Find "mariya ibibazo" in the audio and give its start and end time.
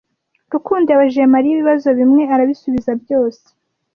1.33-1.87